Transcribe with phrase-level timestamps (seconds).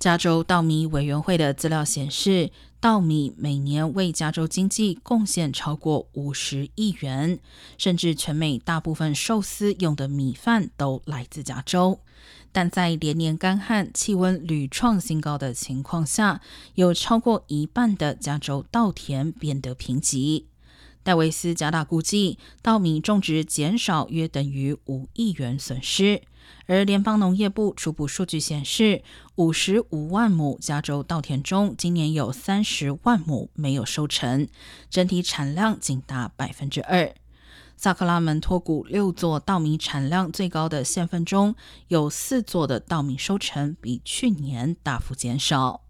[0.00, 2.50] 加州稻米委员会的资料显示，
[2.80, 7.38] 稻米每年为加州经济贡献超过五十亿元，
[7.76, 12.00] 甚至全美大部分寿司用的米饭都来自加州。
[12.50, 16.40] 但在连年干旱、气温屡创新高的情况下，
[16.76, 20.44] 有超过一半的加州稻田变得贫瘠。
[21.02, 26.22] 戴维斯加大估计，稻米种植减少约等于五亿元损失。
[26.66, 29.02] 而联邦农业部初步数据显示，
[29.34, 34.46] 五十五万亩加州稻田中，今年有三十万亩没有收成，
[34.88, 37.12] 整体产量仅达百分之二。
[37.76, 41.54] 萨克拉门托谷六座稻米产量最高的县份中，
[41.88, 45.82] 有四座的稻米收成比去年大幅减少。